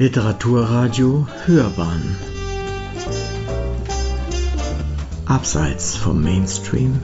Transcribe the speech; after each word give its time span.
Literaturradio 0.00 1.26
Hörbahn 1.44 2.16
Abseits 5.26 5.96
vom 5.96 6.22
Mainstream 6.22 7.00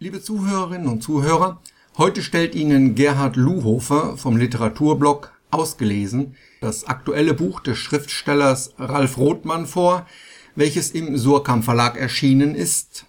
Liebe 0.00 0.20
Zuhörerinnen 0.20 0.88
und 0.88 1.04
Zuhörer, 1.04 1.62
heute 1.98 2.22
stellt 2.22 2.56
Ihnen 2.56 2.96
Gerhard 2.96 3.36
Luhofer 3.36 4.16
vom 4.16 4.36
Literaturblog 4.36 5.32
Ausgelesen 5.52 6.34
das 6.60 6.88
aktuelle 6.88 7.34
Buch 7.34 7.60
des 7.60 7.78
Schriftstellers 7.78 8.74
Ralf 8.76 9.18
Rothmann 9.18 9.66
vor, 9.66 10.04
welches 10.56 10.90
im 10.90 11.16
Surkamp 11.16 11.64
Verlag 11.64 11.96
erschienen 11.96 12.56
ist. 12.56 13.06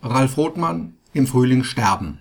Ralf 0.00 0.38
Rothmann 0.38 0.94
im 1.12 1.26
Frühling 1.26 1.64
sterben. 1.64 2.20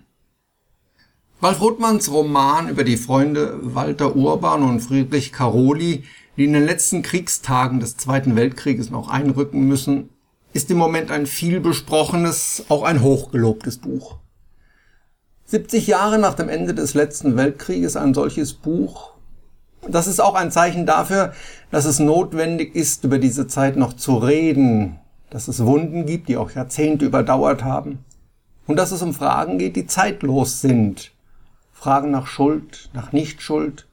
Ralf 1.40 1.62
Rothmanns 1.62 2.12
Roman 2.12 2.68
über 2.68 2.84
die 2.84 2.98
Freunde 2.98 3.59
Walter 3.62 4.16
Urban 4.16 4.64
und 4.64 4.80
Friedrich 4.80 5.32
Caroli, 5.32 6.04
die 6.36 6.45
in 6.45 6.54
den 6.54 6.66
letzten 6.66 7.04
Kriegstagen 7.04 7.80
des 7.80 7.95
Zweiten 7.95 8.36
Weltkrieges 8.36 8.90
noch 8.90 9.08
einrücken 9.08 9.68
müssen, 9.68 10.09
ist 10.54 10.72
im 10.72 10.78
Moment 10.78 11.12
ein 11.12 11.28
viel 11.28 11.59
besprochenes, 11.59 12.66
auch 12.70 12.81
ein 12.81 13.04
hochgelobtes 13.04 13.78
Buch. 13.78 14.18
70 15.45 15.86
Jahre 15.86 16.18
nach 16.18 16.34
dem 16.34 16.50
Ende 16.50 16.73
des 16.73 16.95
letzten 16.95 17.38
Weltkrieges 17.38 17.95
ein 17.98 18.16
solches 18.16 18.54
Buch, 18.54 19.12
das 19.88 20.08
ist 20.08 20.20
auch 20.20 20.34
ein 20.34 20.50
Zeichen 20.50 20.88
dafür, 20.88 21.34
dass 21.70 21.86
es 21.86 22.00
notwendig 22.00 22.76
ist, 22.76 23.04
über 23.04 23.20
diese 23.20 23.45
Zeit 23.45 23.76
noch 23.76 23.94
zu 23.94 24.17
reden, 24.17 24.98
dass 25.30 25.48
es 25.48 25.64
Wunden 25.64 26.08
gibt, 26.08 26.30
die 26.30 26.38
auch 26.38 26.50
Jahrzehnte 26.50 27.06
überdauert 27.06 27.64
haben, 27.64 28.00
und 28.66 28.78
dass 28.78 28.92
es 28.92 29.04
um 29.04 29.14
Fragen 29.14 29.59
geht, 29.59 29.76
die 29.76 29.86
zeitlos 29.86 30.62
sind, 30.62 31.12
Fragen 31.80 32.09
nach 32.09 32.25
Schuld, 32.25 32.89
nach 32.94 33.11
Nichtschuld, 33.11 33.86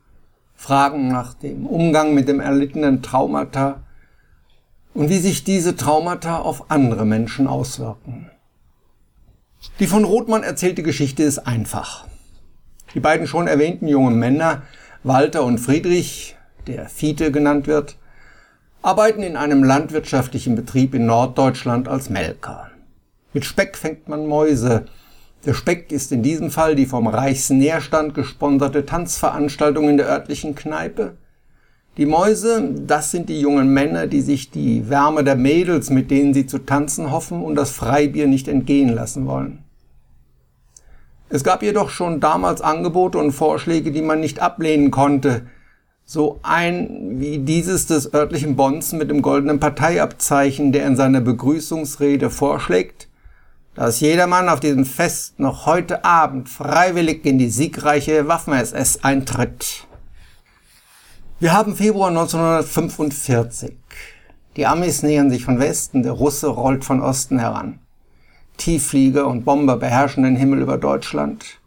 Fragen 0.54 1.08
nach 1.08 1.34
dem 1.34 1.66
Umgang 1.66 2.14
mit 2.14 2.28
dem 2.28 2.40
erlittenen 2.40 3.02
Traumata 3.02 3.82
und 4.94 5.10
wie 5.10 5.18
sich 5.18 5.44
diese 5.44 5.76
Traumata 5.76 6.38
auf 6.38 6.70
andere 6.70 7.04
Menschen 7.04 7.46
auswirken. 7.46 8.30
Die 9.80 9.86
von 9.86 10.04
Rothmann 10.04 10.42
erzählte 10.42 10.82
Geschichte 10.82 11.24
ist 11.24 11.40
einfach. 11.40 12.06
Die 12.94 13.00
beiden 13.00 13.26
schon 13.26 13.48
erwähnten 13.48 13.86
jungen 13.86 14.18
Männer, 14.18 14.62
Walter 15.02 15.44
und 15.44 15.58
Friedrich, 15.58 16.36
der 16.66 16.88
Fiete 16.88 17.32
genannt 17.32 17.66
wird, 17.66 17.98
arbeiten 18.80 19.22
in 19.22 19.36
einem 19.36 19.62
landwirtschaftlichen 19.62 20.56
Betrieb 20.56 20.94
in 20.94 21.04
Norddeutschland 21.04 21.86
als 21.86 22.08
Melker. 22.08 22.70
Mit 23.34 23.44
Speck 23.44 23.76
fängt 23.76 24.08
man 24.08 24.26
Mäuse, 24.26 24.86
der 25.44 25.54
Speck 25.54 25.92
ist 25.92 26.12
in 26.12 26.22
diesem 26.22 26.50
Fall 26.50 26.74
die 26.74 26.86
vom 26.86 27.06
Reichsnährstand 27.06 28.14
gesponserte 28.14 28.86
Tanzveranstaltung 28.86 29.88
in 29.88 29.96
der 29.96 30.08
örtlichen 30.08 30.54
Kneipe. 30.54 31.14
Die 31.96 32.06
Mäuse, 32.06 32.72
das 32.86 33.12
sind 33.12 33.28
die 33.28 33.40
jungen 33.40 33.72
Männer, 33.72 34.08
die 34.08 34.20
sich 34.20 34.50
die 34.50 34.88
Wärme 34.88 35.22
der 35.22 35.36
Mädels, 35.36 35.90
mit 35.90 36.10
denen 36.10 36.34
sie 36.34 36.46
zu 36.46 36.58
tanzen 36.58 37.12
hoffen 37.12 37.42
und 37.42 37.54
das 37.54 37.70
Freibier 37.70 38.26
nicht 38.26 38.48
entgehen 38.48 38.88
lassen 38.92 39.26
wollen. 39.26 39.60
Es 41.28 41.44
gab 41.44 41.62
jedoch 41.62 41.90
schon 41.90 42.20
damals 42.20 42.60
Angebote 42.60 43.18
und 43.18 43.32
Vorschläge, 43.32 43.92
die 43.92 44.02
man 44.02 44.20
nicht 44.20 44.40
ablehnen 44.40 44.90
konnte. 44.90 45.46
So 46.04 46.40
ein 46.42 47.20
wie 47.20 47.38
dieses 47.38 47.86
des 47.86 48.12
örtlichen 48.12 48.56
Bonzen 48.56 48.98
mit 48.98 49.08
dem 49.08 49.22
goldenen 49.22 49.60
Parteiabzeichen, 49.60 50.72
der 50.72 50.86
in 50.86 50.96
seiner 50.96 51.20
Begrüßungsrede 51.20 52.28
vorschlägt, 52.28 53.08
dass 53.74 54.00
jedermann 54.00 54.48
auf 54.48 54.60
diesem 54.60 54.84
Fest 54.84 55.40
noch 55.40 55.66
heute 55.66 56.04
Abend 56.04 56.48
freiwillig 56.48 57.26
in 57.26 57.38
die 57.38 57.50
siegreiche 57.50 58.28
Waffen-SS 58.28 59.02
eintritt. 59.02 59.86
Wir 61.40 61.52
haben 61.52 61.74
Februar 61.74 62.08
1945. 62.08 63.74
Die 64.56 64.66
Amis 64.66 65.02
nähern 65.02 65.30
sich 65.30 65.44
von 65.44 65.58
Westen, 65.58 66.04
der 66.04 66.12
Russe 66.12 66.46
rollt 66.46 66.84
von 66.84 67.02
Osten 67.02 67.40
heran. 67.40 67.80
Tiefflieger 68.56 69.26
und 69.26 69.44
Bomber 69.44 69.76
beherrschen 69.76 70.22
den 70.22 70.36
Himmel 70.36 70.62
über 70.62 70.78
Deutschland. 70.78 71.58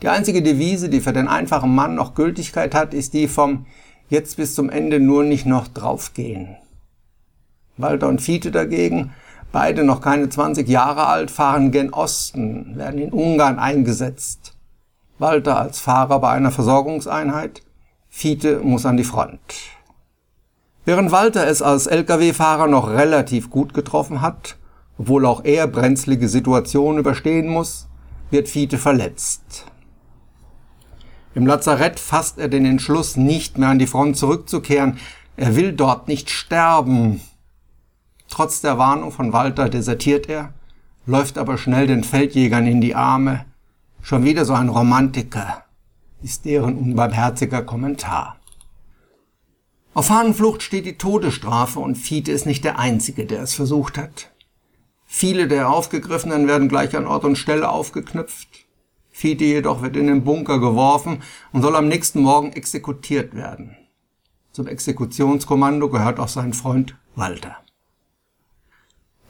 Die 0.00 0.08
einzige 0.08 0.42
Devise, 0.42 0.88
die 0.88 1.00
für 1.00 1.12
den 1.12 1.26
einfachen 1.26 1.74
Mann 1.74 1.96
noch 1.96 2.14
Gültigkeit 2.14 2.74
hat, 2.74 2.94
ist 2.94 3.14
die 3.14 3.26
vom 3.26 3.66
jetzt 4.08 4.36
bis 4.36 4.54
zum 4.54 4.70
Ende 4.70 5.00
nur 5.00 5.24
nicht 5.24 5.46
noch 5.46 5.66
draufgehen. 5.66 6.56
Walter 7.76 8.08
und 8.08 8.20
Fiete 8.20 8.52
dagegen 8.52 9.12
Beide 9.52 9.84
noch 9.84 10.00
keine 10.00 10.30
20 10.30 10.66
Jahre 10.66 11.06
alt, 11.06 11.30
fahren 11.30 11.70
gen 11.70 11.92
Osten, 11.92 12.76
werden 12.76 12.98
in 12.98 13.12
Ungarn 13.12 13.58
eingesetzt. 13.58 14.54
Walter 15.18 15.58
als 15.58 15.78
Fahrer 15.78 16.18
bei 16.20 16.30
einer 16.30 16.50
Versorgungseinheit, 16.50 17.62
Fiete 18.08 18.60
muss 18.60 18.86
an 18.86 18.96
die 18.96 19.04
Front. 19.04 19.40
Während 20.84 21.12
Walter 21.12 21.46
es 21.46 21.62
als 21.62 21.86
Lkw-Fahrer 21.86 22.66
noch 22.66 22.88
relativ 22.88 23.50
gut 23.50 23.72
getroffen 23.74 24.20
hat, 24.20 24.56
obwohl 24.98 25.26
auch 25.26 25.44
er 25.44 25.66
brenzlige 25.66 26.28
Situationen 26.28 26.98
überstehen 26.98 27.48
muss, 27.48 27.88
wird 28.30 28.48
Fiete 28.48 28.78
verletzt. 28.78 29.66
Im 31.34 31.46
Lazarett 31.46 32.00
fasst 32.00 32.38
er 32.38 32.48
den 32.48 32.64
Entschluss, 32.64 33.16
nicht 33.16 33.58
mehr 33.58 33.70
an 33.70 33.78
die 33.78 33.86
Front 33.86 34.16
zurückzukehren. 34.16 34.98
Er 35.36 35.56
will 35.56 35.72
dort 35.72 36.08
nicht 36.08 36.30
sterben, 36.30 37.20
Trotz 38.32 38.62
der 38.62 38.78
Warnung 38.78 39.12
von 39.12 39.34
Walter 39.34 39.68
desertiert 39.68 40.26
er, 40.26 40.54
läuft 41.04 41.36
aber 41.36 41.58
schnell 41.58 41.86
den 41.86 42.02
Feldjägern 42.02 42.66
in 42.66 42.80
die 42.80 42.94
Arme. 42.94 43.44
Schon 44.00 44.24
wieder 44.24 44.46
so 44.46 44.54
ein 44.54 44.70
Romantiker, 44.70 45.66
ist 46.22 46.46
deren 46.46 46.78
unbarmherziger 46.78 47.60
Kommentar. 47.60 48.38
Auf 49.92 50.06
Fahnenflucht 50.06 50.62
steht 50.62 50.86
die 50.86 50.96
Todesstrafe 50.96 51.78
und 51.78 51.96
Fiete 51.96 52.32
ist 52.32 52.46
nicht 52.46 52.64
der 52.64 52.78
Einzige, 52.78 53.26
der 53.26 53.42
es 53.42 53.52
versucht 53.52 53.98
hat. 53.98 54.30
Viele 55.04 55.46
der 55.46 55.68
Aufgegriffenen 55.68 56.48
werden 56.48 56.70
gleich 56.70 56.96
an 56.96 57.06
Ort 57.06 57.24
und 57.24 57.36
Stelle 57.36 57.68
aufgeknüpft. 57.68 58.48
Fiete 59.10 59.44
jedoch 59.44 59.82
wird 59.82 59.94
in 59.94 60.06
den 60.06 60.24
Bunker 60.24 60.58
geworfen 60.58 61.22
und 61.52 61.60
soll 61.60 61.76
am 61.76 61.86
nächsten 61.86 62.22
Morgen 62.22 62.52
exekutiert 62.52 63.34
werden. 63.34 63.76
Zum 64.52 64.68
Exekutionskommando 64.68 65.90
gehört 65.90 66.18
auch 66.18 66.28
sein 66.28 66.54
Freund 66.54 66.96
Walter. 67.14 67.58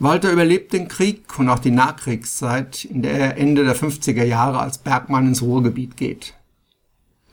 Walter 0.02 0.32
überlebt 0.32 0.72
den 0.72 0.88
Krieg 0.88 1.38
und 1.38 1.48
auch 1.48 1.60
die 1.60 1.70
Nachkriegszeit, 1.70 2.84
in 2.84 3.02
der 3.02 3.12
er 3.12 3.36
Ende 3.36 3.62
der 3.62 3.76
50er 3.76 4.24
Jahre 4.24 4.58
als 4.58 4.78
Bergmann 4.78 5.28
ins 5.28 5.42
Ruhrgebiet 5.42 5.96
geht. 5.96 6.34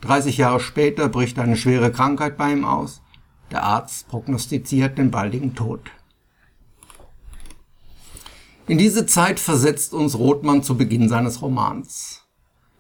30 0.02 0.38
Jahre 0.38 0.60
später 0.60 1.10
bricht 1.10 1.40
eine 1.40 1.58
schwere 1.58 1.92
Krankheit 1.92 2.38
bei 2.38 2.52
ihm 2.52 2.66
aus. 2.66 3.02
Der 3.50 3.64
Arzt 3.64 4.08
prognostiziert 4.08 5.00
den 5.00 5.10
baldigen 5.10 5.56
Tod. 5.56 5.90
In 8.68 8.78
diese 8.78 9.08
Zeit 9.08 9.40
versetzt 9.40 9.96
uns 9.96 10.16
Rothmann 10.16 10.62
zu 10.62 10.78
Beginn 10.78 11.10
seines 11.10 11.42
Romans. 11.42 12.28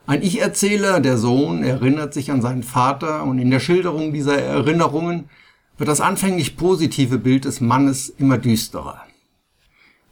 Ein 0.06 0.22
Ich-Erzähler, 0.22 1.00
der 1.00 1.18
Sohn, 1.18 1.64
erinnert 1.64 2.14
sich 2.14 2.30
an 2.30 2.44
seinen 2.44 2.62
Vater 2.62 3.24
und 3.24 3.40
in 3.40 3.50
der 3.50 3.60
Schilderung 3.60 4.14
dieser 4.14 4.40
Erinnerungen 4.40 5.32
wird 5.80 5.90
das 5.90 6.00
anfänglich 6.00 6.58
positive 6.58 7.18
Bild 7.18 7.46
des 7.46 7.60
Mannes 7.60 8.10
immer 8.10 8.38
düsterer 8.38 9.09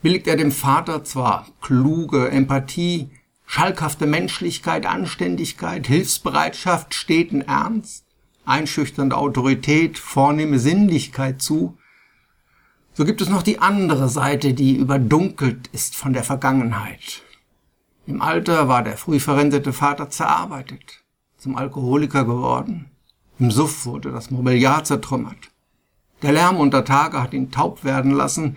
billigt 0.02 0.28
er 0.28 0.38
dem 0.38 0.52
Vater 0.52 1.04
zwar 1.04 1.48
kluge 1.62 2.30
Empathie, 2.30 3.10
schalkhafte 3.46 4.06
Menschlichkeit, 4.06 4.86
Anständigkeit, 4.86 5.88
Hilfsbereitschaft, 5.88 6.94
steten 6.94 7.42
Ernst, 7.42 8.06
einschüchternde 8.46 9.18
Autorität, 9.18 9.98
vornehme 9.98 10.60
Sinnlichkeit 10.60 11.42
zu, 11.42 11.78
so 12.98 13.06
gibt 13.06 13.22
es 13.22 13.30
noch 13.30 13.44
die 13.44 13.60
andere 13.60 14.10
Seite, 14.10 14.56
die 14.56 14.76
überdunkelt 14.76 15.68
ist 15.68 15.96
von 15.96 16.14
der 16.14 16.24
Vergangenheit. 16.24 17.22
Im 18.08 18.24
Alter 18.24 18.68
war 18.68 18.82
der 18.82 18.98
früh 18.98 19.20
verrentete 19.20 19.72
Vater 19.72 20.10
zerarbeitet, 20.10 21.04
zum 21.38 21.56
Alkoholiker 21.58 22.26
geworden. 22.26 22.90
Im 23.38 23.52
Suff 23.52 23.86
wurde 23.86 24.12
das 24.12 24.32
Mobiliar 24.32 24.84
zertrümmert. 24.84 25.52
Der 26.24 26.32
Lärm 26.32 26.58
unter 26.58 26.86
Tage 26.86 27.22
hat 27.22 27.36
ihn 27.36 27.52
taub 27.52 27.84
werden 27.84 28.10
lassen, 28.10 28.56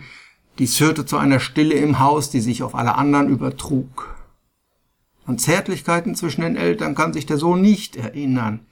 dies 0.61 0.77
führte 0.77 1.07
zu 1.07 1.17
einer 1.17 1.39
Stille 1.39 1.73
im 1.73 1.97
Haus, 1.97 2.29
die 2.29 2.39
sich 2.39 2.61
auf 2.61 2.75
alle 2.75 2.93
anderen 2.93 3.29
übertrug. 3.29 4.15
An 5.25 5.39
Zärtlichkeiten 5.39 6.13
zwischen 6.13 6.41
den 6.41 6.55
Eltern 6.55 6.93
kann 6.93 7.13
sich 7.13 7.25
der 7.25 7.39
Sohn 7.39 7.61
nicht 7.61 7.95
erinnern, 7.95 8.67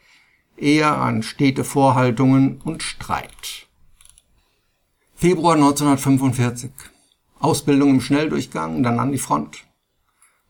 eher 0.56 1.00
an 1.00 1.24
stete 1.24 1.64
Vorhaltungen 1.64 2.62
und 2.64 2.84
Streit. 2.84 3.66
Februar 5.16 5.56
1945. 5.56 6.70
Ausbildung 7.40 7.90
im 7.90 8.02
Schnelldurchgang, 8.02 8.84
dann 8.84 9.00
an 9.00 9.12
die 9.12 9.18
Front. 9.18 9.64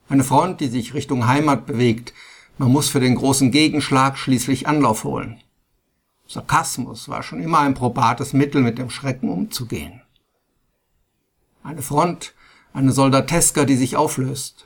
Eine 0.09 0.25
Front, 0.25 0.59
die 0.59 0.67
sich 0.67 0.93
Richtung 0.93 1.25
Heimat 1.25 1.65
bewegt. 1.65 2.13
Man 2.57 2.69
muss 2.69 2.89
für 2.89 2.99
den 2.99 3.15
großen 3.15 3.49
Gegenschlag 3.49 4.17
schließlich 4.17 4.67
Anlauf 4.67 5.05
holen. 5.05 5.39
Sarkasmus 6.27 7.07
war 7.07 7.23
schon 7.23 7.41
immer 7.41 7.59
ein 7.59 7.75
probates 7.75 8.33
Mittel, 8.33 8.61
mit 8.61 8.77
dem 8.77 8.89
Schrecken 8.89 9.29
umzugehen. 9.29 10.01
Eine 11.63 11.81
Front, 11.81 12.33
eine 12.73 12.91
Soldateska, 12.91 13.65
die 13.65 13.75
sich 13.75 13.95
auflöst. 13.95 14.65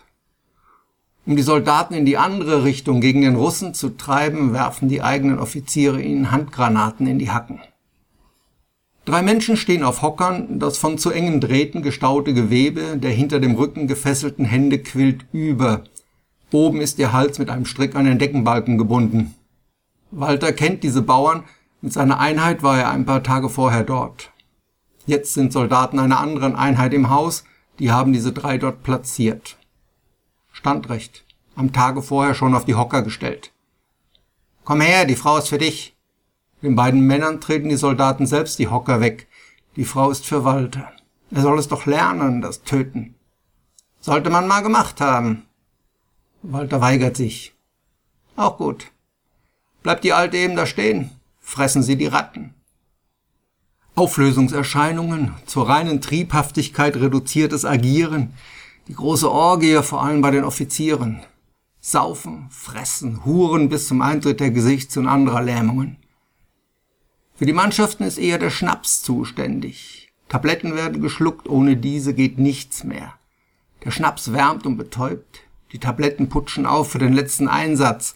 Um 1.26 1.36
die 1.36 1.42
Soldaten 1.42 1.94
in 1.94 2.06
die 2.06 2.18
andere 2.18 2.64
Richtung 2.64 3.00
gegen 3.00 3.22
den 3.22 3.36
Russen 3.36 3.74
zu 3.74 3.90
treiben, 3.98 4.54
werfen 4.54 4.90
die 4.90 5.02
eigenen 5.02 5.40
Offiziere 5.40 6.02
ihnen 6.02 6.32
Handgranaten 6.32 7.08
in 7.08 7.18
die 7.18 7.32
Hacken. 7.32 7.62
Drei 9.06 9.22
Menschen 9.22 9.58
stehen 9.58 9.84
auf 9.84 10.02
Hockern, 10.02 10.60
das 10.60 10.78
von 10.78 10.98
zu 10.98 11.12
engen 11.12 11.42
Drähten 11.42 11.82
gestaute 11.82 12.34
Gewebe 12.34 12.98
der 12.98 13.12
hinter 13.12 13.40
dem 13.40 13.56
Rücken 13.56 13.88
gefesselten 13.88 14.46
Hände 14.46 14.80
quillt 14.80 15.26
über. 15.32 15.84
Oben 16.52 16.82
ist 16.82 17.00
ihr 17.00 17.14
Hals 17.14 17.40
mit 17.40 17.50
einem 17.50 17.66
Strick 17.66 17.96
an 17.96 18.06
den 18.06 18.20
Deckenbalken 18.20 18.78
gebunden. 18.78 19.34
Walter 20.12 20.54
kennt 20.54 20.84
diese 20.84 21.02
Bauern, 21.02 21.44
mit 21.82 21.92
seiner 21.92 22.20
Einheit 22.20 22.64
war 22.64 22.78
er 22.78 22.92
ein 22.92 23.06
paar 23.06 23.24
Tage 23.24 23.50
vorher 23.50 23.84
dort. 23.84 24.33
Jetzt 25.06 25.34
sind 25.34 25.52
Soldaten 25.52 26.00
einer 26.00 26.20
anderen 26.20 26.56
Einheit 26.56 26.94
im 26.94 27.10
Haus, 27.10 27.44
die 27.80 27.92
haben 27.92 28.14
diese 28.14 28.32
drei 28.32 28.58
dort 28.58 28.84
platziert. 28.84 29.58
Standrecht. 30.52 31.26
Am 31.56 31.74
Tage 31.74 32.02
vorher 32.02 32.34
schon 32.34 32.56
auf 32.56 32.66
die 32.66 32.76
Hocker 32.76 33.02
gestellt. 33.02 33.52
Komm 34.64 34.82
her, 34.82 35.06
die 35.06 35.16
Frau 35.16 35.38
ist 35.38 35.50
für 35.50 35.58
dich. 35.58 35.96
Den 36.62 36.76
beiden 36.76 37.02
Männern 37.02 37.42
treten 37.42 37.70
die 37.70 37.76
Soldaten 37.76 38.26
selbst 38.26 38.58
die 38.60 38.70
Hocker 38.70 39.02
weg. 39.02 39.28
Die 39.76 39.86
Frau 39.86 40.10
ist 40.10 40.26
für 40.26 40.46
Walter. 40.46 40.92
Er 41.32 41.42
soll 41.42 41.60
es 41.60 41.68
doch 41.68 41.86
lernen, 41.86 42.42
das 42.42 42.64
Töten. 42.64 43.16
Sollte 44.00 44.30
man 44.30 44.48
mal 44.48 44.62
gemacht 44.62 45.02
haben. 45.02 45.44
Walter 46.42 46.80
weigert 46.80 47.18
sich. 47.18 47.54
Auch 48.36 48.58
gut. 48.58 48.92
Bleibt 49.82 50.04
die 50.04 50.14
Alte 50.14 50.38
eben 50.38 50.56
da 50.56 50.66
stehen. 50.66 51.12
Fressen 51.40 51.84
sie 51.84 51.98
die 51.98 52.08
Ratten. 52.08 52.54
Auflösungserscheinungen, 53.96 55.36
zur 55.46 55.70
reinen 55.70 56.02
Triebhaftigkeit 56.02 56.96
reduziertes 56.96 57.64
Agieren, 57.64 58.34
die 58.88 58.96
große 58.96 59.30
Orgie, 59.30 59.84
vor 59.84 60.04
allem 60.04 60.22
bei 60.22 60.32
den 60.32 60.44
Offizieren. 60.44 61.22
Saufen, 61.80 62.48
fressen, 62.50 63.24
huren 63.24 63.70
bis 63.70 63.88
zum 63.88 64.02
Eintritt 64.02 64.40
der 64.40 64.50
Gesichts- 64.50 64.98
und 64.98 65.08
anderer 65.08 65.44
Lähmungen. 65.44 65.98
Für 67.36 67.46
die 67.46 67.54
Mannschaften 67.54 68.04
ist 68.04 68.18
eher 68.18 68.40
der 68.40 68.50
Schnaps 68.50 69.04
zuständig. 69.04 70.12
Tabletten 70.28 70.76
werden 70.76 71.02
geschluckt, 71.02 71.48
ohne 71.48 71.78
diese 71.78 72.16
geht 72.16 72.40
nichts 72.40 72.84
mehr. 72.84 73.14
Der 73.84 73.92
Schnaps 73.92 74.34
wärmt 74.34 74.66
und 74.66 74.78
betäubt. 74.78 75.42
Die 75.72 75.80
Tabletten 75.80 76.30
putschen 76.30 76.66
auf 76.66 76.90
für 76.92 77.00
den 77.00 77.14
letzten 77.14 77.48
Einsatz. 77.48 78.16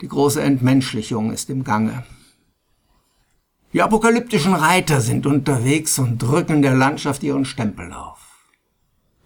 Die 0.00 0.08
große 0.08 0.42
Entmenschlichung 0.42 1.32
ist 1.32 1.48
im 1.48 1.62
Gange. 1.62 2.04
Die 3.76 3.82
apokalyptischen 3.82 4.54
Reiter 4.54 5.02
sind 5.02 5.26
unterwegs 5.26 5.98
und 5.98 6.16
drücken 6.16 6.62
der 6.62 6.72
Landschaft 6.72 7.22
ihren 7.22 7.44
Stempel 7.44 7.92
auf. 7.92 8.16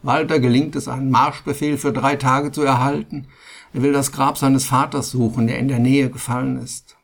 Walter 0.03 0.41
gelingt 0.41 0.75
es, 0.75 0.89
einen 0.89 1.09
Marschbefehl 1.09 1.79
für 1.79 1.93
drei 1.93 2.17
Tage 2.17 2.51
zu 2.51 2.63
erhalten. 2.63 3.29
Er 3.73 3.83
will 3.83 3.93
das 3.93 4.11
Grab 4.11 4.39
seines 4.39 4.65
Vaters 4.65 5.13
suchen, 5.13 5.47
der 5.47 5.61
in 5.61 5.69
der 5.69 5.79
Nähe 5.79 6.11
gefallen 6.11 6.57
ist. 6.57 6.97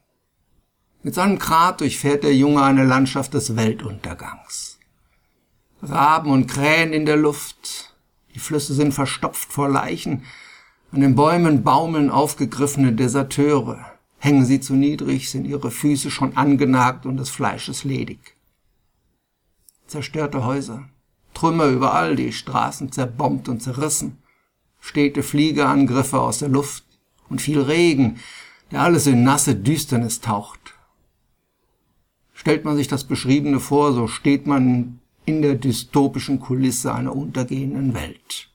Mit 1.04 1.14
seinem 1.14 1.38
Grat 1.38 1.81
durchfährt 1.81 2.25
der 2.25 2.34
Junge 2.34 2.64
eine 2.64 2.84
Landschaft 2.84 3.32
des 3.32 3.54
Weltuntergangs. 3.54 4.81
Raben 5.82 6.32
und 6.32 6.49
Krähen 6.49 6.92
in 6.92 7.06
der 7.06 7.16
Luft, 7.16 7.94
die 8.34 8.40
Flüsse 8.40 8.75
sind 8.75 8.92
verstopft 8.92 9.52
vor 9.52 9.69
Leichen, 9.69 10.25
an 10.90 11.00
den 11.00 11.14
Bäumen 11.14 11.62
baumeln 11.62 12.10
aufgegriffene 12.10 12.92
Deserteure. 12.92 13.95
Hängen 14.18 14.44
sie 14.44 14.60
zu 14.60 14.74
niedrig, 14.74 15.30
sind 15.30 15.44
ihre 15.44 15.70
Füße 15.70 16.10
schon 16.10 16.36
angenagt 16.36 17.06
und 17.06 17.16
des 17.16 17.30
Fleisches 17.30 17.84
ledig. 17.84 18.36
Zerstörte 19.86 20.44
Häuser, 20.44 20.88
Trümmer 21.34 21.66
überall, 21.66 22.16
die 22.16 22.32
Straßen 22.32 22.90
zerbombt 22.92 23.48
und 23.48 23.62
zerrissen, 23.62 24.18
stete 24.80 25.22
Fliegerangriffe 25.22 26.20
aus 26.20 26.38
der 26.38 26.48
Luft 26.48 26.84
und 27.28 27.40
viel 27.40 27.60
Regen, 27.60 28.18
der 28.70 28.82
alles 28.82 29.06
in 29.06 29.22
nasse 29.22 29.54
Düsternis 29.54 30.20
taucht. 30.20 30.74
Stellt 32.32 32.64
man 32.64 32.76
sich 32.76 32.88
das 32.88 33.04
Beschriebene 33.04 33.60
vor, 33.60 33.92
so 33.92 34.08
steht 34.08 34.46
man 34.46 35.00
in 35.24 35.42
der 35.42 35.54
dystopischen 35.56 36.40
Kulisse 36.40 36.94
einer 36.94 37.14
untergehenden 37.14 37.94
Welt. 37.94 38.48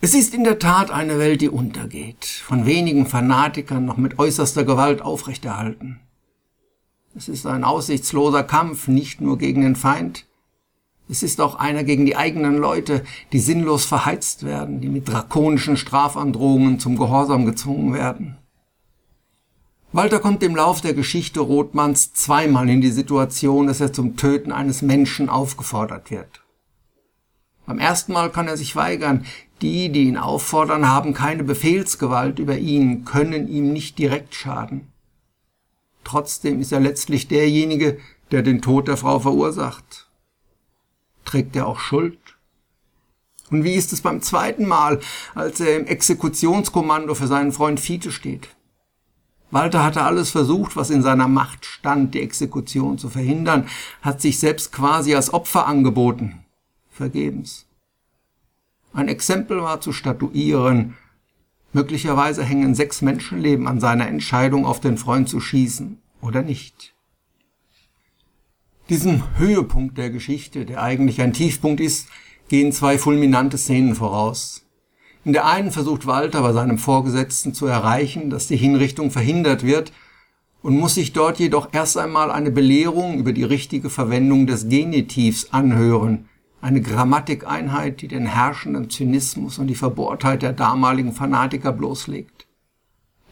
Es 0.00 0.14
ist 0.14 0.34
in 0.34 0.44
der 0.44 0.58
Tat 0.58 0.90
eine 0.90 1.18
Welt, 1.18 1.40
die 1.40 1.48
untergeht, 1.48 2.24
von 2.24 2.66
wenigen 2.66 3.06
Fanatikern 3.06 3.84
noch 3.84 3.96
mit 3.96 4.18
äußerster 4.18 4.64
Gewalt 4.64 5.02
aufrechterhalten. 5.02 6.00
Es 7.16 7.28
ist 7.28 7.46
ein 7.46 7.64
aussichtsloser 7.64 8.44
Kampf, 8.44 8.86
nicht 8.86 9.20
nur 9.20 9.38
gegen 9.38 9.62
den 9.62 9.74
Feind, 9.74 10.28
es 11.10 11.22
ist 11.22 11.40
auch 11.40 11.54
einer 11.54 11.84
gegen 11.84 12.04
die 12.04 12.16
eigenen 12.16 12.58
Leute, 12.58 13.02
die 13.32 13.38
sinnlos 13.38 13.86
verheizt 13.86 14.44
werden, 14.44 14.80
die 14.80 14.90
mit 14.90 15.08
drakonischen 15.08 15.78
Strafandrohungen 15.78 16.78
zum 16.78 16.98
Gehorsam 16.98 17.46
gezwungen 17.46 17.94
werden. 17.94 18.36
Walter 19.90 20.18
kommt 20.18 20.42
im 20.42 20.54
Lauf 20.54 20.82
der 20.82 20.92
Geschichte 20.92 21.40
Rothmanns 21.40 22.12
zweimal 22.12 22.68
in 22.68 22.82
die 22.82 22.90
Situation, 22.90 23.68
dass 23.68 23.80
er 23.80 23.94
zum 23.94 24.16
Töten 24.16 24.52
eines 24.52 24.82
Menschen 24.82 25.30
aufgefordert 25.30 26.10
wird. 26.10 26.42
Beim 27.64 27.78
ersten 27.78 28.12
Mal 28.12 28.30
kann 28.30 28.48
er 28.48 28.58
sich 28.58 28.76
weigern. 28.76 29.24
Die, 29.60 29.90
die 29.90 30.04
ihn 30.04 30.16
auffordern, 30.16 30.88
haben 30.88 31.14
keine 31.14 31.42
Befehlsgewalt 31.42 32.38
über 32.38 32.56
ihn, 32.56 33.04
können 33.04 33.48
ihm 33.48 33.72
nicht 33.72 33.98
direkt 33.98 34.34
schaden. 34.34 34.92
Trotzdem 36.04 36.60
ist 36.60 36.72
er 36.72 36.80
letztlich 36.80 37.28
derjenige, 37.28 37.98
der 38.30 38.42
den 38.42 38.62
Tod 38.62 38.88
der 38.88 38.96
Frau 38.96 39.18
verursacht. 39.18 40.08
Trägt 41.24 41.56
er 41.56 41.66
auch 41.66 41.80
Schuld? 41.80 42.18
Und 43.50 43.64
wie 43.64 43.74
ist 43.74 43.92
es 43.92 44.02
beim 44.02 44.22
zweiten 44.22 44.66
Mal, 44.66 45.00
als 45.34 45.60
er 45.60 45.76
im 45.76 45.86
Exekutionskommando 45.86 47.14
für 47.14 47.26
seinen 47.26 47.52
Freund 47.52 47.80
Fiete 47.80 48.12
steht? 48.12 48.48
Walter 49.50 49.82
hatte 49.82 50.02
alles 50.02 50.30
versucht, 50.30 50.76
was 50.76 50.90
in 50.90 51.02
seiner 51.02 51.28
Macht 51.28 51.64
stand, 51.64 52.14
die 52.14 52.20
Exekution 52.20 52.98
zu 52.98 53.08
verhindern, 53.08 53.66
hat 54.02 54.20
sich 54.20 54.38
selbst 54.38 54.72
quasi 54.72 55.14
als 55.14 55.32
Opfer 55.32 55.66
angeboten. 55.66 56.44
Vergebens. 56.90 57.67
Ein 58.92 59.08
Exempel 59.08 59.62
war 59.62 59.80
zu 59.80 59.92
statuieren. 59.92 60.96
Möglicherweise 61.72 62.42
hängen 62.42 62.74
sechs 62.74 63.02
Menschenleben 63.02 63.66
an 63.66 63.80
seiner 63.80 64.08
Entscheidung, 64.08 64.64
auf 64.64 64.80
den 64.80 64.96
Freund 64.96 65.28
zu 65.28 65.40
schießen 65.40 65.98
oder 66.22 66.42
nicht. 66.42 66.94
Diesem 68.88 69.22
Höhepunkt 69.36 69.98
der 69.98 70.08
Geschichte, 70.08 70.64
der 70.64 70.82
eigentlich 70.82 71.20
ein 71.20 71.34
Tiefpunkt 71.34 71.80
ist, 71.80 72.08
gehen 72.48 72.72
zwei 72.72 72.96
fulminante 72.96 73.58
Szenen 73.58 73.94
voraus. 73.94 74.64
In 75.24 75.34
der 75.34 75.44
einen 75.44 75.72
versucht 75.72 76.06
Walter 76.06 76.40
bei 76.40 76.52
seinem 76.54 76.78
Vorgesetzten 76.78 77.52
zu 77.52 77.66
erreichen, 77.66 78.30
dass 78.30 78.46
die 78.46 78.56
Hinrichtung 78.56 79.10
verhindert 79.10 79.62
wird 79.62 79.92
und 80.62 80.78
muss 80.78 80.94
sich 80.94 81.12
dort 81.12 81.38
jedoch 81.38 81.68
erst 81.72 81.98
einmal 81.98 82.30
eine 82.30 82.50
Belehrung 82.50 83.18
über 83.18 83.34
die 83.34 83.44
richtige 83.44 83.90
Verwendung 83.90 84.46
des 84.46 84.68
Genitivs 84.68 85.52
anhören, 85.52 86.27
eine 86.60 86.80
Grammatikeinheit, 86.80 88.00
die 88.00 88.08
den 88.08 88.26
herrschenden 88.26 88.90
Zynismus 88.90 89.58
und 89.58 89.68
die 89.68 89.74
Verbohrtheit 89.74 90.42
der 90.42 90.52
damaligen 90.52 91.12
Fanatiker 91.12 91.72
bloßlegt. 91.72 92.46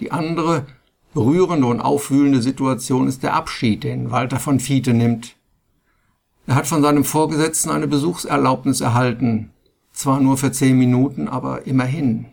Die 0.00 0.12
andere, 0.12 0.66
berührende 1.14 1.66
und 1.66 1.80
aufwühlende 1.80 2.42
Situation 2.42 3.08
ist 3.08 3.22
der 3.22 3.34
Abschied, 3.34 3.84
den 3.84 4.10
Walter 4.10 4.38
von 4.38 4.60
Fiete 4.60 4.92
nimmt. 4.92 5.34
Er 6.46 6.54
hat 6.54 6.66
von 6.66 6.82
seinem 6.82 7.04
Vorgesetzten 7.04 7.70
eine 7.70 7.88
Besuchserlaubnis 7.88 8.80
erhalten. 8.80 9.50
Zwar 9.92 10.20
nur 10.20 10.36
für 10.36 10.52
zehn 10.52 10.78
Minuten, 10.78 11.26
aber 11.26 11.66
immerhin. 11.66 12.26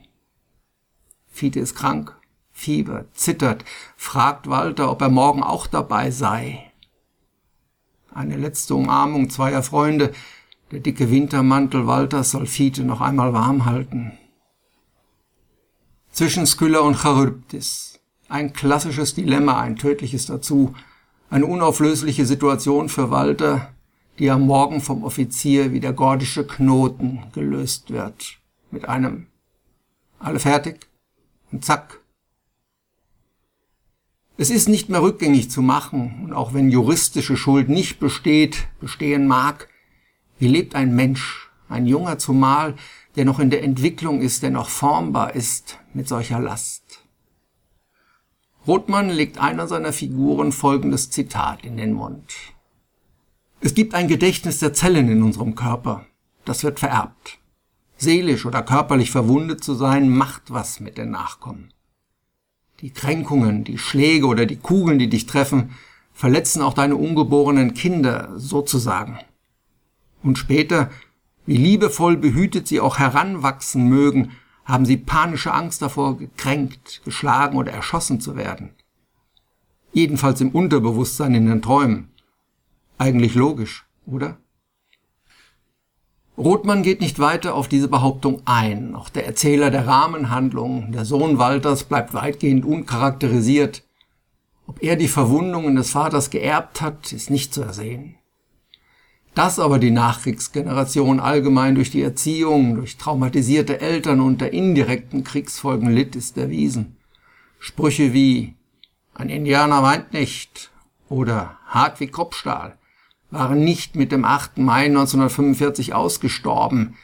Fiete 1.31 1.59
ist 1.61 1.75
krank, 1.75 2.15
Fieber, 2.51 3.05
zittert, 3.13 3.65
fragt 3.97 4.47
Walter, 4.49 4.91
ob 4.91 5.01
er 5.01 5.09
morgen 5.09 5.41
auch 5.41 5.65
dabei 5.65 6.11
sei. 6.11 6.71
Eine 8.13 8.37
letzte 8.37 8.75
Umarmung 8.75 9.31
zweier 9.31 9.63
Freunde, 9.63 10.11
der 10.73 10.81
dicke 10.81 11.11
Wintermantel 11.11 11.85
Walters 11.85 12.31
soll 12.31 12.47
Fiete 12.47 12.83
noch 12.83 12.99
einmal 12.99 13.31
warm 13.31 13.65
halten. 13.65 14.13
Zwischen 16.11 16.47
Skylla 16.47 16.79
und 16.79 16.97
Charybdis. 16.97 17.99
Ein 18.27 18.53
klassisches 18.53 19.13
Dilemma, 19.13 19.61
ein 19.61 19.75
tödliches 19.75 20.25
dazu. 20.25 20.73
Eine 21.29 21.45
unauflösliche 21.45 22.25
Situation 22.25 22.89
für 22.89 23.11
Walter, 23.11 23.71
die 24.17 24.31
am 24.31 24.47
Morgen 24.47 24.81
vom 24.81 25.03
Offizier 25.03 25.73
wie 25.73 25.79
der 25.79 25.93
gordische 25.93 26.45
Knoten 26.45 27.23
gelöst 27.33 27.91
wird. 27.91 28.39
Mit 28.71 28.89
einem 28.89 29.27
alle 30.17 30.39
fertig 30.39 30.87
und 31.51 31.63
zack. 31.63 31.99
Es 34.37 34.49
ist 34.49 34.67
nicht 34.67 34.89
mehr 34.89 35.03
rückgängig 35.03 35.51
zu 35.51 35.61
machen 35.61 36.21
und 36.23 36.33
auch 36.33 36.55
wenn 36.55 36.71
juristische 36.71 37.37
Schuld 37.37 37.69
nicht 37.69 37.99
besteht, 37.99 38.67
bestehen 38.79 39.27
mag, 39.27 39.67
wie 40.43 40.49
lebt 40.49 40.75
ein 40.75 40.93
Mensch, 40.93 41.49
ein 41.69 41.85
Junger 41.85 42.17
zumal, 42.17 42.75
der 43.15 43.23
noch 43.23 43.39
in 43.39 43.49
der 43.49 43.63
Entwicklung 43.63 44.19
ist, 44.19 44.43
der 44.43 44.49
noch 44.49 44.67
formbar 44.67 45.35
ist 45.35 45.79
mit 45.93 46.09
solcher 46.09 46.37
Last. 46.37 46.83
Rothmann 48.67 49.07
legt 49.09 49.37
einer 49.37 49.67
seiner 49.67 49.93
Figuren 49.93 50.51
folgendes 50.51 51.09
Zitat 51.09 51.63
in 51.63 51.77
den 51.77 51.93
Mund. 51.93 52.33
Es 53.61 53.73
gibt 53.73 53.93
ein 53.95 54.09
Gedächtnis 54.09 54.59
der 54.59 54.73
Zellen 54.73 55.09
in 55.09 55.23
unserem 55.23 55.55
Körper. 55.55 56.05
Das 56.43 56.65
wird 56.65 56.81
vererbt. 56.81 57.39
seelisch 57.95 58.45
oder 58.45 58.63
körperlich 58.63 59.11
verwundet 59.11 59.63
zu 59.63 59.75
sein, 59.75 60.09
macht 60.09 60.51
was 60.51 60.81
mit 60.81 60.97
den 60.97 61.11
Nachkommen. 61.11 61.73
Die 62.81 62.89
Kränkungen, 62.89 63.63
die 63.63 63.77
Schläge 63.77 64.25
oder 64.25 64.45
die 64.45 64.57
Kugeln, 64.57 64.99
die 64.99 65.09
dich 65.09 65.25
treffen, 65.25 65.73
verletzen 66.11 66.61
auch 66.61 66.73
deine 66.73 66.97
ungeborenen 66.97 67.73
Kinder 67.73 68.33
sozusagen. 68.35 69.19
Und 70.23 70.37
später, 70.37 70.89
wie 71.45 71.57
liebevoll 71.57 72.17
behütet 72.17 72.67
sie 72.67 72.79
auch 72.79 72.97
heranwachsen 72.97 73.87
mögen, 73.87 74.31
haben 74.65 74.85
sie 74.85 74.97
panische 74.97 75.53
Angst 75.53 75.81
davor, 75.81 76.17
gekränkt, 76.17 77.01
geschlagen 77.03 77.57
oder 77.57 77.73
erschossen 77.73 78.21
zu 78.21 78.35
werden. 78.35 78.71
Jedenfalls 79.91 80.41
im 80.41 80.49
Unterbewusstsein 80.49 81.35
in 81.35 81.47
den 81.47 81.61
Träumen. 81.61 82.09
Eigentlich 82.97 83.35
logisch, 83.35 83.85
oder? 84.05 84.37
Rothmann 86.37 86.81
geht 86.81 87.01
nicht 87.01 87.19
weiter 87.19 87.53
auf 87.53 87.67
diese 87.67 87.87
Behauptung 87.87 88.41
ein. 88.45 88.95
Auch 88.95 89.09
der 89.09 89.27
Erzähler 89.27 89.69
der 89.69 89.85
Rahmenhandlung, 89.85 90.91
der 90.91 91.05
Sohn 91.05 91.37
Walters, 91.37 91.83
bleibt 91.83 92.13
weitgehend 92.15 92.65
uncharakterisiert. 92.65 93.83
Ob 94.65 94.81
er 94.81 94.95
die 94.95 95.07
Verwundungen 95.07 95.75
des 95.75 95.91
Vaters 95.91 96.31
geerbt 96.31 96.81
hat, 96.81 97.13
ist 97.13 97.29
nicht 97.29 97.53
zu 97.53 97.61
ersehen. 97.61 98.15
Dass 99.35 99.57
aber 99.57 99.79
die 99.79 99.91
Nachkriegsgeneration 99.91 101.19
allgemein 101.19 101.75
durch 101.75 101.89
die 101.89 102.03
Erziehung, 102.03 102.75
durch 102.75 102.97
traumatisierte 102.97 103.81
Eltern 103.81 104.21
unter 104.21 104.53
indirekten 104.53 105.23
Kriegsfolgen 105.23 105.89
litt, 105.89 106.15
ist 106.15 106.37
erwiesen. 106.37 106.97
Sprüche 107.57 108.13
wie 108.13 108.55
ein 109.15 109.29
Indianer 109.29 109.81
weint 109.81 110.13
nicht 110.13 110.71
oder 111.09 111.57
hart 111.65 111.99
wie 111.99 112.07
Kopfstahl 112.07 112.77
waren 113.33 113.63
nicht 113.63 113.95
mit 113.95 114.11
dem 114.11 114.25
8. 114.25 114.59
Mai 114.59 114.85
1945 114.85 115.93
ausgestorben. 115.93 116.95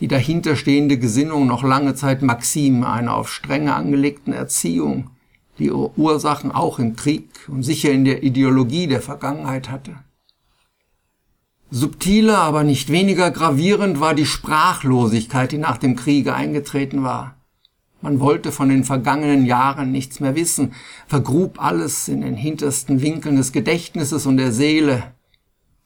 Die 0.00 0.08
dahinterstehende 0.08 0.98
Gesinnung 0.98 1.46
noch 1.46 1.64
lange 1.64 1.94
Zeit 1.94 2.22
Maxim 2.22 2.84
einer 2.84 3.14
auf 3.14 3.32
Strenge 3.32 3.74
angelegten 3.74 4.32
Erziehung, 4.32 5.10
die 5.58 5.70
Ursachen 5.70 6.52
auch 6.52 6.78
im 6.78 6.96
Krieg 6.96 7.28
und 7.48 7.62
sicher 7.64 7.90
in 7.90 8.04
der 8.04 8.22
Ideologie 8.22 8.86
der 8.86 9.02
Vergangenheit 9.02 9.70
hatte. 9.70 9.96
Subtiler, 11.76 12.38
aber 12.38 12.62
nicht 12.62 12.88
weniger 12.90 13.32
gravierend 13.32 13.98
war 13.98 14.14
die 14.14 14.26
Sprachlosigkeit, 14.26 15.50
die 15.50 15.58
nach 15.58 15.76
dem 15.76 15.96
Kriege 15.96 16.32
eingetreten 16.32 17.02
war. 17.02 17.34
Man 18.00 18.20
wollte 18.20 18.52
von 18.52 18.68
den 18.68 18.84
vergangenen 18.84 19.44
Jahren 19.44 19.90
nichts 19.90 20.20
mehr 20.20 20.36
wissen, 20.36 20.72
vergrub 21.08 21.60
alles 21.60 22.06
in 22.06 22.20
den 22.20 22.36
hintersten 22.36 23.02
Winkeln 23.02 23.34
des 23.34 23.50
Gedächtnisses 23.50 24.24
und 24.24 24.36
der 24.36 24.52
Seele, 24.52 25.02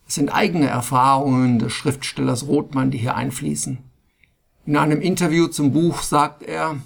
es 0.06 0.16
sind 0.16 0.28
eigene 0.28 0.66
Erfahrungen 0.66 1.58
des 1.58 1.72
Schriftstellers 1.72 2.46
Rothmann, 2.46 2.90
die 2.90 2.98
hier 2.98 3.14
einfließen. 3.14 3.78
In 4.66 4.76
einem 4.76 5.00
Interview 5.00 5.46
zum 5.46 5.72
Buch 5.72 6.02
sagt 6.02 6.42
er, 6.42 6.76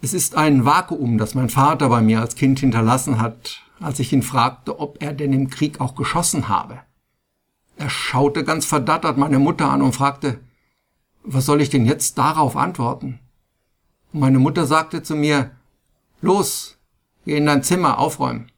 es 0.00 0.12
ist 0.12 0.34
ein 0.34 0.64
Vakuum, 0.64 1.18
das 1.18 1.36
mein 1.36 1.50
Vater 1.50 1.88
bei 1.88 2.00
mir 2.00 2.20
als 2.20 2.34
Kind 2.34 2.58
hinterlassen 2.58 3.20
hat, 3.20 3.60
als 3.78 4.00
ich 4.00 4.12
ihn 4.12 4.24
fragte, 4.24 4.80
ob 4.80 5.00
er 5.00 5.12
denn 5.12 5.32
im 5.32 5.50
Krieg 5.50 5.80
auch 5.80 5.94
geschossen 5.94 6.48
habe. 6.48 6.80
Er 7.82 7.90
schaute 7.90 8.44
ganz 8.44 8.64
verdattert 8.64 9.18
meine 9.18 9.40
Mutter 9.40 9.68
an 9.68 9.82
und 9.82 9.92
fragte, 9.92 10.38
was 11.24 11.46
soll 11.46 11.60
ich 11.60 11.68
denn 11.68 11.84
jetzt 11.84 12.16
darauf 12.16 12.56
antworten? 12.56 13.18
Und 14.12 14.20
meine 14.20 14.38
Mutter 14.38 14.66
sagte 14.66 15.02
zu 15.02 15.16
mir, 15.16 15.50
los, 16.20 16.78
geh 17.24 17.36
in 17.36 17.46
dein 17.46 17.64
Zimmer, 17.64 17.98
aufräumen. 17.98 18.52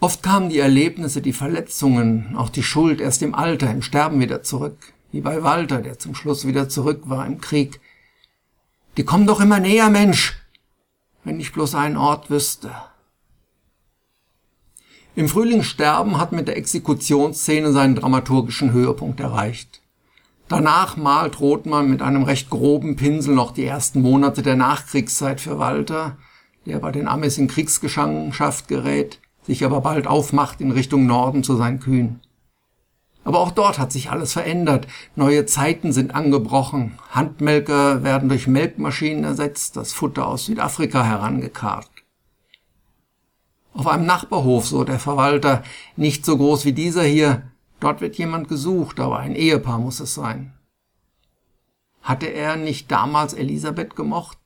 Oft 0.00 0.22
kamen 0.22 0.50
die 0.50 0.58
Erlebnisse, 0.58 1.22
die 1.22 1.32
Verletzungen, 1.32 2.36
auch 2.36 2.50
die 2.50 2.62
Schuld 2.62 3.00
erst 3.00 3.22
im 3.22 3.34
Alter, 3.34 3.70
im 3.70 3.80
Sterben 3.80 4.20
wieder 4.20 4.42
zurück, 4.42 4.92
wie 5.10 5.22
bei 5.22 5.42
Walter, 5.42 5.80
der 5.80 5.98
zum 5.98 6.14
Schluss 6.14 6.46
wieder 6.46 6.68
zurück 6.68 7.04
war 7.06 7.24
im 7.24 7.40
Krieg. 7.40 7.80
Die 8.98 9.04
kommen 9.04 9.26
doch 9.26 9.40
immer 9.40 9.60
näher, 9.60 9.88
Mensch, 9.88 10.36
wenn 11.24 11.40
ich 11.40 11.54
bloß 11.54 11.74
einen 11.74 11.96
Ort 11.96 12.28
wüsste. 12.28 12.70
Im 15.14 15.28
Frühling 15.28 15.62
sterben 15.62 16.18
hat 16.18 16.32
mit 16.32 16.48
der 16.48 16.56
Exekutionsszene 16.56 17.72
seinen 17.72 17.94
dramaturgischen 17.94 18.72
Höhepunkt 18.72 19.20
erreicht. 19.20 19.82
Danach 20.48 20.96
malt 20.96 21.40
Rothmann 21.40 21.90
mit 21.90 22.02
einem 22.02 22.22
recht 22.22 22.50
groben 22.50 22.96
Pinsel 22.96 23.34
noch 23.34 23.52
die 23.52 23.64
ersten 23.64 24.00
Monate 24.00 24.42
der 24.42 24.56
Nachkriegszeit 24.56 25.40
für 25.40 25.58
Walter, 25.58 26.16
der 26.66 26.78
bei 26.78 26.92
den 26.92 27.08
Amis 27.08 27.36
in 27.38 27.48
Kriegsgefangenschaft 27.48 28.68
gerät 28.68 29.20
sich 29.48 29.64
aber 29.64 29.80
bald 29.80 30.06
aufmacht 30.06 30.60
in 30.60 30.70
Richtung 30.70 31.06
Norden 31.06 31.42
zu 31.42 31.56
seinen 31.56 31.80
Kühen. 31.80 32.20
Aber 33.24 33.40
auch 33.40 33.50
dort 33.50 33.78
hat 33.78 33.92
sich 33.92 34.10
alles 34.10 34.34
verändert. 34.34 34.86
Neue 35.16 35.46
Zeiten 35.46 35.92
sind 35.92 36.14
angebrochen. 36.14 36.98
Handmelker 37.10 38.04
werden 38.04 38.28
durch 38.28 38.46
Melkmaschinen 38.46 39.24
ersetzt, 39.24 39.76
das 39.76 39.92
Futter 39.92 40.28
aus 40.28 40.46
Südafrika 40.46 41.02
herangekarrt. 41.02 41.90
Auf 43.78 43.86
einem 43.86 44.06
Nachbarhof, 44.06 44.66
so 44.66 44.82
der 44.82 44.98
Verwalter, 44.98 45.62
nicht 45.94 46.26
so 46.26 46.36
groß 46.36 46.64
wie 46.64 46.72
dieser 46.72 47.04
hier, 47.04 47.52
dort 47.78 48.00
wird 48.00 48.18
jemand 48.18 48.48
gesucht, 48.48 48.98
aber 48.98 49.20
ein 49.20 49.36
Ehepaar 49.36 49.78
muss 49.78 50.00
es 50.00 50.14
sein. 50.14 50.52
Hatte 52.02 52.26
er 52.26 52.56
nicht 52.56 52.90
damals 52.90 53.34
Elisabeth 53.34 53.94
gemocht, 53.94 54.36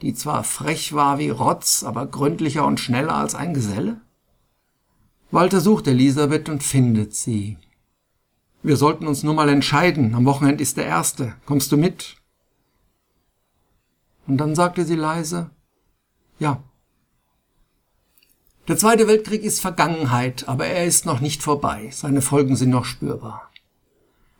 die 0.00 0.14
zwar 0.14 0.44
frech 0.44 0.92
war 0.92 1.18
wie 1.18 1.30
Rotz, 1.30 1.82
aber 1.82 2.06
gründlicher 2.06 2.64
und 2.64 2.78
schneller 2.78 3.14
als 3.14 3.34
ein 3.34 3.52
Geselle? 3.52 4.00
Walter 5.32 5.60
sucht 5.60 5.88
Elisabeth 5.88 6.48
und 6.48 6.62
findet 6.62 7.16
sie. 7.16 7.58
Wir 8.62 8.76
sollten 8.76 9.08
uns 9.08 9.24
nur 9.24 9.34
mal 9.34 9.48
entscheiden. 9.48 10.14
Am 10.14 10.24
Wochenende 10.24 10.62
ist 10.62 10.76
der 10.76 10.86
erste. 10.86 11.34
Kommst 11.46 11.72
du 11.72 11.76
mit? 11.76 12.14
Und 14.28 14.36
dann 14.36 14.54
sagte 14.54 14.84
sie 14.84 14.94
leise, 14.94 15.50
ja. 16.38 16.62
Der 18.68 18.76
Zweite 18.76 19.08
Weltkrieg 19.08 19.42
ist 19.42 19.60
Vergangenheit, 19.60 20.46
aber 20.46 20.66
er 20.66 20.84
ist 20.84 21.06
noch 21.06 21.20
nicht 21.20 21.42
vorbei. 21.42 21.88
Seine 21.90 22.20
Folgen 22.22 22.54
sind 22.54 22.70
noch 22.70 22.84
spürbar. 22.84 23.50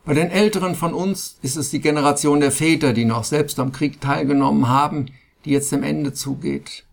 Bei 0.04 0.14
den 0.14 0.30
Älteren 0.30 0.74
von 0.74 0.94
uns 0.94 1.38
ist 1.42 1.56
es 1.56 1.70
die 1.70 1.80
Generation 1.80 2.40
der 2.40 2.52
Väter, 2.52 2.92
die 2.92 3.04
noch 3.04 3.24
selbst 3.24 3.58
am 3.58 3.72
Krieg 3.72 4.00
teilgenommen 4.00 4.68
haben, 4.68 5.06
die 5.44 5.50
jetzt 5.50 5.72
dem 5.72 5.82
Ende 5.82 6.12
zugeht 6.12 6.84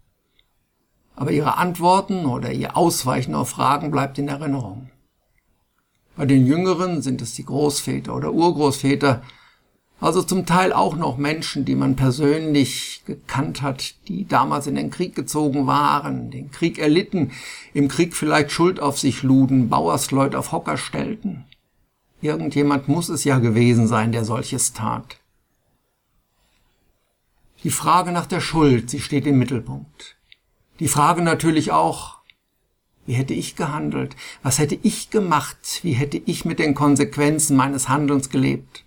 aber 1.15 1.31
ihre 1.31 1.57
Antworten 1.57 2.25
oder 2.25 2.51
ihr 2.51 2.75
Ausweichen 2.75 3.35
auf 3.35 3.49
Fragen 3.49 3.91
bleibt 3.91 4.17
in 4.17 4.27
Erinnerung. 4.27 4.89
Bei 6.15 6.25
den 6.25 6.45
Jüngeren 6.45 7.01
sind 7.01 7.21
es 7.21 7.33
die 7.33 7.45
Großväter 7.45 8.15
oder 8.15 8.31
Urgroßväter, 8.31 9.21
also 10.01 10.21
zum 10.21 10.45
Teil 10.45 10.73
auch 10.73 10.95
noch 10.95 11.17
Menschen, 11.17 11.65
die 11.65 11.75
man 11.75 11.95
persönlich 11.95 13.03
gekannt 13.05 13.61
hat, 13.61 13.95
die 14.07 14.27
damals 14.27 14.67
in 14.67 14.75
den 14.75 14.91
Krieg 14.91 15.15
gezogen 15.15 15.67
waren, 15.67 16.31
den 16.31 16.51
Krieg 16.51 16.77
erlitten, 16.77 17.31
im 17.73 17.87
Krieg 17.87 18.15
vielleicht 18.15 18.51
Schuld 18.51 18.79
auf 18.79 18.99
sich 18.99 19.23
luden, 19.23 19.69
Bauersleut 19.69 20.35
auf 20.35 20.51
Hocker 20.51 20.77
stellten. 20.77 21.45
Irgendjemand 22.21 22.87
muss 22.87 23.09
es 23.09 23.23
ja 23.23 23.39
gewesen 23.39 23.87
sein, 23.87 24.11
der 24.11 24.25
solches 24.25 24.73
tat. 24.73 25.17
Die 27.63 27.71
Frage 27.71 28.11
nach 28.11 28.25
der 28.25 28.41
Schuld, 28.41 28.89
sie 28.89 28.99
steht 28.99 29.25
im 29.25 29.39
Mittelpunkt. 29.39 30.17
Die 30.79 30.87
Frage 30.87 31.21
natürlich 31.21 31.71
auch, 31.71 32.19
wie 33.05 33.13
hätte 33.13 33.33
ich 33.33 33.55
gehandelt? 33.55 34.15
Was 34.43 34.59
hätte 34.59 34.77
ich 34.81 35.09
gemacht? 35.09 35.79
Wie 35.83 35.93
hätte 35.93 36.17
ich 36.17 36.45
mit 36.45 36.59
den 36.59 36.73
Konsequenzen 36.73 37.55
meines 37.55 37.87
Handelns 37.87 38.29
gelebt? 38.29 38.84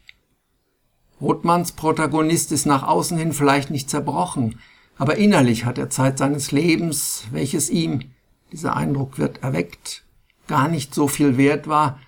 Rothmanns 1.21 1.73
Protagonist 1.73 2.53
ist 2.53 2.67
nach 2.67 2.85
außen 2.85 3.19
hin 3.19 3.33
vielleicht 3.33 3.71
nicht 3.71 3.91
zerbrochen, 3.91 4.61
aber 4.97 5.17
innerlich 5.17 5.65
hat 5.65 5.79
er 5.79 5.91
Zeit 5.91 6.19
seines 6.19 6.53
Lebens, 6.53 7.25
welches 7.31 7.71
ihm, 7.71 8.11
dieser 8.53 8.77
Eindruck 8.77 9.19
wird 9.19 9.43
erweckt, 9.43 10.05
gar 10.47 10.69
nicht 10.69 10.95
so 10.95 11.09
viel 11.09 11.37
wert 11.37 11.69
war, 11.69 11.99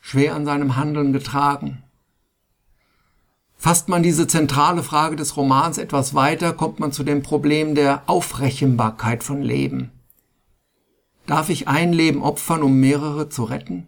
schwer 0.00 0.34
an 0.34 0.44
seinem 0.44 0.76
Handeln 0.76 1.12
getragen. 1.12 1.82
Fasst 3.56 3.88
man 3.88 4.02
diese 4.02 4.26
zentrale 4.26 4.82
Frage 4.82 5.14
des 5.14 5.36
Romans 5.36 5.78
etwas 5.78 6.14
weiter, 6.14 6.52
kommt 6.52 6.80
man 6.80 6.90
zu 6.90 7.04
dem 7.04 7.22
Problem 7.22 7.76
der 7.76 8.02
Aufrechenbarkeit 8.06 9.22
von 9.22 9.40
Leben. 9.40 9.92
Darf 11.26 11.48
ich 11.48 11.68
ein 11.68 11.92
Leben 11.92 12.22
opfern, 12.22 12.64
um 12.64 12.80
mehrere 12.80 13.28
zu 13.28 13.44
retten? 13.44 13.86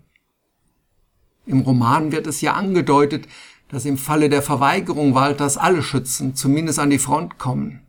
Im 1.47 1.61
Roman 1.61 2.13
wird 2.13 2.29
es 2.29 2.41
ja 2.41 2.55
angedeutet, 2.55 3.27
dass 3.69 3.85
im 3.85 3.99
Falle 3.99 4.29
der 4.29 4.43
Verweigerung 4.43 5.15
Walters 5.15 5.57
alle 5.57 5.83
Schützen 5.83 6.35
zumindest 6.35 6.79
an 6.79 6.91
die 6.91 6.99
Front 6.99 7.39
kommen. 7.39 7.81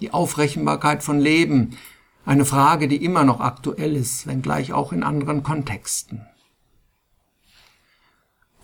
Die 0.00 0.12
Aufrechenbarkeit 0.12 1.02
von 1.02 1.18
Leben, 1.18 1.76
eine 2.24 2.44
Frage, 2.44 2.88
die 2.88 3.04
immer 3.04 3.24
noch 3.24 3.40
aktuell 3.40 3.96
ist, 3.96 4.26
wenngleich 4.26 4.72
auch 4.72 4.92
in 4.92 5.02
anderen 5.02 5.42
Kontexten. 5.42 6.26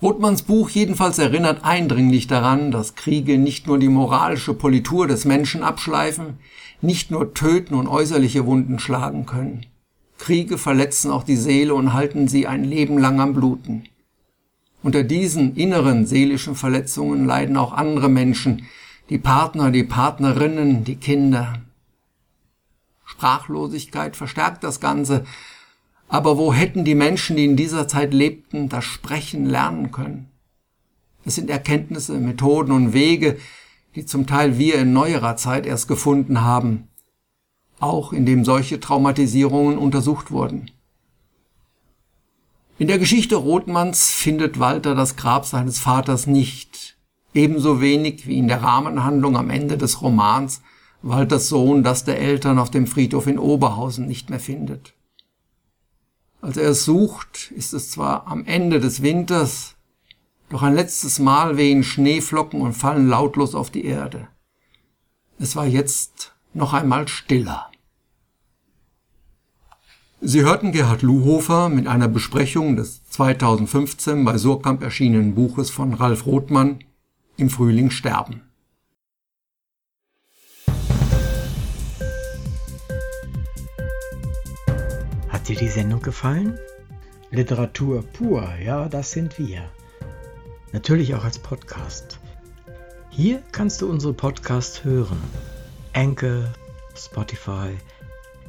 Rothmanns 0.01 0.41
Buch 0.41 0.69
jedenfalls 0.69 1.17
erinnert 1.17 1.63
eindringlich 1.63 2.27
daran, 2.27 2.71
dass 2.71 2.95
Kriege 2.95 3.37
nicht 3.37 3.67
nur 3.67 3.79
die 3.79 3.87
moralische 3.87 4.53
Politur 4.53 5.07
des 5.07 5.23
Menschen 5.23 5.63
abschleifen, 5.63 6.39
nicht 6.81 7.09
nur 7.09 7.33
töten 7.33 7.73
und 7.73 7.87
äußerliche 7.87 8.45
Wunden 8.45 8.79
schlagen 8.79 9.25
können. 9.25 9.65
Kriege 10.17 10.57
verletzen 10.57 11.09
auch 11.09 11.23
die 11.23 11.37
Seele 11.37 11.73
und 11.73 11.93
halten 11.93 12.27
sie 12.27 12.47
ein 12.47 12.65
Leben 12.65 12.97
lang 12.97 13.21
am 13.21 13.33
Bluten. 13.33 13.85
Unter 14.83 15.03
diesen 15.03 15.55
inneren 15.55 16.05
seelischen 16.05 16.55
Verletzungen 16.55 17.25
leiden 17.25 17.55
auch 17.55 17.71
andere 17.71 18.09
Menschen, 18.09 18.65
die 19.09 19.17
Partner, 19.17 19.71
die 19.71 19.85
Partnerinnen, 19.85 20.83
die 20.83 20.97
Kinder. 20.97 21.61
Sprachlosigkeit 23.05 24.17
verstärkt 24.17 24.63
das 24.63 24.81
Ganze, 24.81 25.25
aber 26.09 26.37
wo 26.37 26.53
hätten 26.53 26.83
die 26.83 26.95
Menschen, 26.95 27.37
die 27.37 27.45
in 27.45 27.55
dieser 27.55 27.87
Zeit 27.87 28.13
lebten, 28.13 28.67
das 28.67 28.83
Sprechen 28.83 29.45
lernen 29.45 29.91
können? 29.91 30.29
Es 31.25 31.35
sind 31.35 31.49
Erkenntnisse, 31.49 32.19
Methoden 32.19 32.73
und 32.73 32.93
Wege, 32.93 33.37
die 33.95 34.05
zum 34.05 34.27
Teil 34.27 34.57
wir 34.57 34.79
in 34.79 34.91
neuerer 34.91 35.37
Zeit 35.37 35.65
erst 35.65 35.87
gefunden 35.87 36.41
haben, 36.41 36.89
auch 37.79 38.11
indem 38.11 38.43
solche 38.43 38.81
Traumatisierungen 38.81 39.77
untersucht 39.77 40.31
wurden. 40.31 40.71
In 42.79 42.87
der 42.87 42.97
Geschichte 42.97 43.35
Rothmanns 43.35 44.09
findet 44.09 44.59
Walter 44.59 44.95
das 44.95 45.15
Grab 45.15 45.45
seines 45.45 45.79
Vaters 45.79 46.25
nicht, 46.25 46.97
ebenso 47.33 47.81
wenig 47.81 48.25
wie 48.25 48.39
in 48.39 48.47
der 48.47 48.63
Rahmenhandlung 48.63 49.37
am 49.37 49.51
Ende 49.51 49.77
des 49.77 50.01
Romans 50.01 50.61
Walters 51.03 51.49
Sohn 51.49 51.83
das 51.83 52.05
der 52.05 52.19
Eltern 52.19 52.57
auf 52.57 52.71
dem 52.71 52.87
Friedhof 52.87 53.27
in 53.27 53.37
Oberhausen 53.37 54.07
nicht 54.07 54.29
mehr 54.29 54.39
findet. 54.39 54.93
Als 56.41 56.57
er 56.57 56.69
es 56.69 56.83
sucht, 56.85 57.51
ist 57.51 57.73
es 57.73 57.91
zwar 57.91 58.25
am 58.25 58.45
Ende 58.45 58.79
des 58.79 59.03
Winters, 59.03 59.75
doch 60.49 60.63
ein 60.63 60.73
letztes 60.73 61.19
Mal 61.19 61.57
wehen 61.57 61.83
Schneeflocken 61.83 62.61
und 62.61 62.73
fallen 62.73 63.07
lautlos 63.07 63.53
auf 63.53 63.69
die 63.69 63.85
Erde. 63.85 64.29
Es 65.39 65.55
war 65.55 65.65
jetzt 65.65 66.33
noch 66.53 66.73
einmal 66.73 67.07
stiller. 67.07 67.69
Sie 70.25 70.41
hörten 70.41 70.71
Gerhard 70.71 71.01
Luhofer 71.01 71.67
mit 71.67 71.85
einer 71.85 72.07
Besprechung 72.07 72.77
des 72.77 73.03
2015 73.09 74.23
bei 74.23 74.37
Surkamp 74.37 74.81
erschienenen 74.81 75.35
Buches 75.35 75.69
von 75.69 75.93
Ralf 75.93 76.25
Rothmann 76.25 76.79
Im 77.35 77.49
Frühling 77.49 77.91
sterben. 77.91 78.41
Hat 85.27 85.49
dir 85.49 85.57
die 85.57 85.67
Sendung 85.67 86.01
gefallen? 86.01 86.57
Literatur 87.29 88.01
pur, 88.03 88.47
ja, 88.63 88.87
das 88.87 89.11
sind 89.11 89.37
wir. 89.37 89.69
Natürlich 90.71 91.15
auch 91.15 91.25
als 91.25 91.37
Podcast. 91.37 92.17
Hier 93.09 93.43
kannst 93.51 93.81
du 93.81 93.89
unsere 93.89 94.13
Podcasts 94.13 94.85
hören. 94.85 95.21
Anchor, 95.91 96.45
Spotify, 96.95 97.75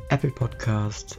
Apple 0.09 0.31
Podcast, 0.31 1.19